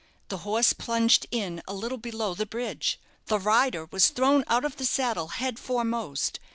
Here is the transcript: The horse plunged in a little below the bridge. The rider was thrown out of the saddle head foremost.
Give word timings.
The 0.29 0.39
horse 0.39 0.73
plunged 0.73 1.27
in 1.29 1.61
a 1.67 1.75
little 1.75 1.99
below 1.99 2.33
the 2.33 2.47
bridge. 2.47 2.99
The 3.27 3.37
rider 3.37 3.85
was 3.91 4.09
thrown 4.09 4.43
out 4.47 4.65
of 4.65 4.77
the 4.77 4.85
saddle 4.85 5.27
head 5.27 5.59
foremost. 5.59 6.39